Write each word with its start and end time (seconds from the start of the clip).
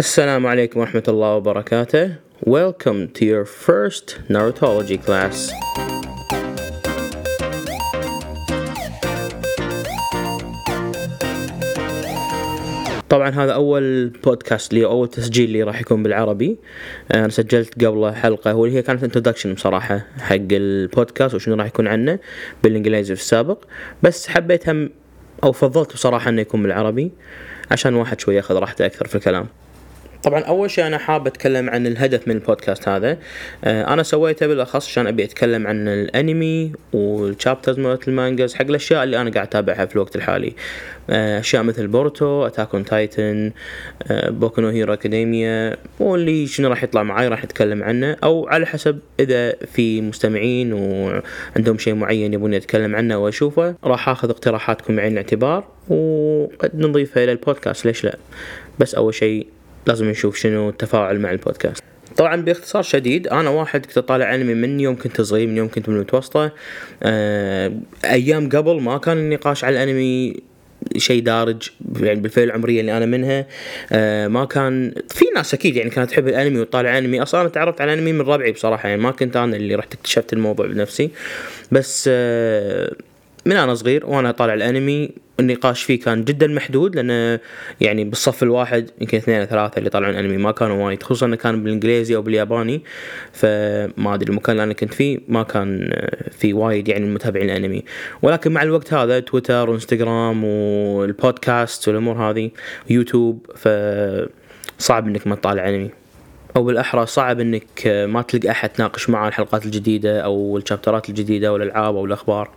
السلام 0.00 0.46
عليكم 0.46 0.80
ورحمة 0.80 1.02
الله 1.08 1.34
وبركاته. 1.36 2.10
Welcome 2.46 3.12
to 3.12 3.24
your 3.26 3.44
first 3.44 4.16
Narratology 4.30 4.96
class. 4.96 5.52
طبعا 13.08 13.30
هذا 13.30 13.52
أول 13.52 14.08
بودكاست 14.08 14.74
لي 14.74 14.84
أول 14.84 15.08
تسجيل 15.08 15.50
لي 15.50 15.62
راح 15.62 15.80
يكون 15.80 16.02
بالعربي 16.02 16.58
أنا 17.14 17.28
سجلت 17.28 17.84
قبله 17.84 18.12
حلقة 18.12 18.54
واللي 18.54 18.76
هي 18.76 18.82
كانت 18.82 19.04
introduction 19.04 19.54
بصراحة 19.54 20.06
حق 20.20 20.36
البودكاست 20.52 21.34
وشنو 21.34 21.54
راح 21.54 21.66
يكون 21.66 21.86
عنه 21.86 22.18
بالإنجليزي 22.62 23.14
في 23.14 23.20
السابق 23.20 23.64
بس 24.02 24.28
حبيت 24.28 24.68
هم 24.68 24.90
أو 25.44 25.52
فضلت 25.52 25.92
بصراحة 25.92 26.28
إنه 26.28 26.40
يكون 26.40 26.62
بالعربي 26.62 27.12
عشان 27.70 27.94
واحد 27.94 28.20
شوي 28.20 28.36
ياخذ 28.36 28.54
راحته 28.54 28.86
أكثر 28.86 29.06
في 29.06 29.14
الكلام 29.14 29.46
طبعا 30.22 30.40
أول 30.40 30.70
شيء 30.70 30.86
أنا 30.86 30.98
حاب 30.98 31.26
أتكلم 31.26 31.70
عن 31.70 31.86
الهدف 31.86 32.28
من 32.28 32.34
البودكاست 32.34 32.88
هذا. 32.88 33.18
آه، 33.64 33.92
أنا 33.92 34.02
سويته 34.02 34.46
بالأخص 34.46 34.88
عشان 34.88 35.06
أبي 35.06 35.24
أتكلم 35.24 35.66
عن 35.66 35.88
الأنمي 35.88 36.72
وال 36.92 37.09
chapters 37.09 37.78
مالت 37.78 38.08
المانجاز 38.08 38.54
حق 38.54 38.66
الأشياء 38.66 39.04
اللي 39.04 39.20
أنا 39.20 39.30
قاعد 39.30 39.46
أتابعها 39.46 39.86
في 39.86 39.94
الوقت 39.94 40.16
الحالي. 40.16 40.52
آه، 41.10 41.40
أشياء 41.40 41.62
مثل 41.62 41.86
بوروتو 41.86 42.46
Attack 42.46 42.74
on 42.74 42.84
Titan 42.84 43.52
Boku 44.10 44.60
no 44.60 44.68
Hero 44.68 44.92
Academia 44.92 45.76
واللي 46.00 46.46
شنو 46.46 46.68
راح 46.68 46.82
يطلع 46.82 47.02
معاي 47.02 47.28
راح 47.28 47.44
نتكلم 47.44 47.82
عنه. 47.82 48.16
أو 48.24 48.48
على 48.48 48.66
حسب 48.66 48.98
إذا 49.20 49.52
في 49.52 50.00
مستمعين 50.00 50.72
وعندهم 50.72 51.78
شيء 51.78 51.94
معين 51.94 52.34
يبون 52.34 52.54
يتكلم 52.54 52.96
عنه 52.96 53.18
وأشوفه 53.18 53.74
راح 53.84 54.08
آخذ 54.08 54.30
اقتراحاتكم 54.30 54.96
بعين 54.96 55.12
الاعتبار 55.12 55.64
وقد 55.88 56.70
نضيفها 56.74 57.24
إلى 57.24 57.32
البودكاست 57.32 57.86
ليش 57.86 58.04
لا؟ 58.04 58.16
بس 58.78 58.94
أول 58.94 59.14
شيء 59.14 59.46
لازم 59.90 60.06
نشوف 60.06 60.36
شنو 60.36 60.68
التفاعل 60.68 61.18
مع 61.18 61.30
البودكاست. 61.30 61.82
طبعا 62.16 62.36
باختصار 62.36 62.82
شديد 62.82 63.28
أنا 63.28 63.50
واحد 63.50 63.86
كنت 63.86 63.98
اطالع 63.98 64.34
أنمي 64.34 64.54
من 64.54 64.80
يوم 64.80 64.96
كنت 64.96 65.20
صغير 65.20 65.46
من 65.46 65.56
يوم 65.56 65.68
كنت 65.68 65.86
بالمتوسطه 65.86 66.52
آه 67.02 67.72
أيام 68.04 68.48
قبل 68.48 68.80
ما 68.80 68.98
كان 68.98 69.16
النقاش 69.16 69.64
على 69.64 69.82
الأنمي 69.82 70.36
شيء 70.96 71.22
دارج 71.22 71.68
يعني 72.00 72.20
بالفئه 72.20 72.44
العمريه 72.44 72.80
اللي 72.80 72.96
أنا 72.96 73.06
منها. 73.06 73.46
آه 73.92 74.28
ما 74.28 74.44
كان 74.44 74.94
في 75.08 75.24
ناس 75.36 75.54
أكيد 75.54 75.76
يعني 75.76 75.90
كانت 75.90 76.10
تحب 76.10 76.28
الأنمي 76.28 76.60
وتطالع 76.60 76.98
أنمي. 76.98 77.22
أصلا 77.22 77.40
أنا 77.40 77.48
تعرفت 77.48 77.80
على 77.80 77.92
الانمي 77.92 78.12
من 78.12 78.20
ربعي 78.20 78.52
بصراحة 78.52 78.88
يعني 78.88 79.02
ما 79.02 79.10
كنت 79.10 79.36
أنا 79.36 79.56
اللي 79.56 79.74
رحت 79.74 79.94
اكتشفت 79.94 80.32
الموضوع 80.32 80.66
بنفسي. 80.66 81.10
بس 81.72 82.10
آه 82.12 82.92
من 83.46 83.56
أنا 83.56 83.74
صغير 83.74 84.06
وأنا 84.06 84.30
طالع 84.30 84.54
الأنمي 84.54 85.10
النقاش 85.40 85.82
فيه 85.82 86.00
كان 86.00 86.24
جدا 86.24 86.46
محدود 86.46 86.96
لأنه 86.96 87.40
يعني 87.80 88.04
بالصف 88.04 88.42
الواحد 88.42 88.90
يمكن 89.00 89.18
اثنين 89.18 89.44
ثلاثة 89.44 89.78
اللي 89.78 89.90
طالعون 89.90 90.14
انمي 90.14 90.36
ما 90.36 90.52
كانوا 90.52 90.86
وايد 90.86 91.02
خصوصا 91.02 91.26
انه 91.26 91.36
كان 91.36 91.62
بالإنجليزي 91.62 92.16
أو 92.16 92.22
بالياباني 92.22 92.82
فما 93.32 94.14
أدري 94.14 94.30
المكان 94.30 94.52
اللي 94.52 94.64
أنا 94.64 94.72
كنت 94.72 94.94
فيه 94.94 95.18
ما 95.28 95.42
كان 95.42 95.92
في 96.30 96.52
وايد 96.52 96.88
يعني 96.88 97.06
متابعين 97.06 97.50
الأنمي. 97.50 97.84
ولكن 98.22 98.52
مع 98.52 98.62
الوقت 98.62 98.94
هذا 98.94 99.20
تويتر 99.20 99.70
وإنستغرام 99.70 100.44
والبودكاست 100.44 101.88
والأمور 101.88 102.16
هذه 102.16 102.50
يوتيوب 102.90 103.46
ف 103.56 103.68
صعب 104.78 105.08
إنك 105.08 105.26
ما 105.26 105.34
تطالع 105.34 105.68
أنمي. 105.68 105.90
أو 106.56 106.64
بالأحرى 106.64 107.06
صعب 107.06 107.40
إنك 107.40 107.86
ما 107.86 108.22
تلقى 108.22 108.50
أحد 108.50 108.68
تناقش 108.68 109.10
معاه 109.10 109.28
الحلقات 109.28 109.66
الجديدة 109.66 110.20
أو 110.20 110.56
الشابترات 110.56 111.08
الجديدة 111.08 111.52
والألعاب 111.52 111.96
أو 111.96 112.04
الأخبار. 112.04 112.50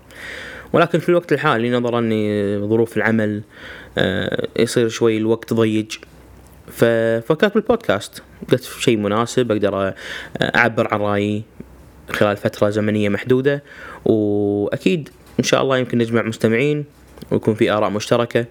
ولكن 0.74 1.00
في 1.00 1.10
الوقت 1.10 1.34
الحالي 1.34 1.70
نظرا 1.70 2.02
لظروف 2.02 2.98
العمل 2.98 3.42
آه، 3.98 4.48
يصير 4.60 4.90
شوي 4.90 5.18
الوقت 5.18 5.54
ضيق 5.54 5.88
ففكرت 6.68 7.54
بالبودكاست. 7.54 8.24
قلت 8.52 8.64
شيء 8.64 8.98
مناسب 8.98 9.52
أقدر 9.52 9.94
أعبر 10.42 10.94
عن 10.94 11.00
رأيي 11.00 11.44
خلال 12.10 12.38
فترة 12.38 12.70
زمنية 12.70 13.10
محدودة. 13.10 13.64
وأكيد 14.06 15.10
إن 15.40 15.44
شاء 15.44 15.62
الله 15.62 15.78
يمكن 15.78 15.98
نجمع 15.98 16.22
مستمعين 16.22 16.86
ويكون 17.32 17.54
في 17.54 17.72
آراء 17.72 17.90
مشتركة 17.90 18.46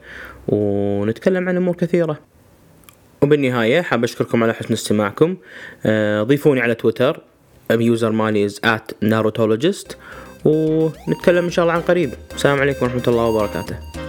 ونتكلم 0.49 1.49
عن 1.49 1.56
أمور 1.56 1.75
كثيرة. 1.75 2.19
وبالنهاية 3.22 3.81
حاب 3.81 4.05
أشكركم 4.05 4.43
على 4.43 4.55
حسن 4.55 4.72
استماعكم. 4.72 5.37
آه، 5.87 6.22
ضيفوني 6.22 6.61
على 6.61 6.75
تويتر 6.75 7.21
user 7.70 8.10
مالي 8.11 8.44
is 8.44 8.60
Narutologist 9.03 9.97
ونتكلم 10.44 11.44
إن 11.44 11.50
شاء 11.50 11.62
الله 11.62 11.75
عن 11.75 11.80
قريب. 11.80 12.10
السلام 12.34 12.60
عليكم 12.60 12.86
ورحمة 12.86 13.03
الله 13.08 13.25
وبركاته. 13.25 14.01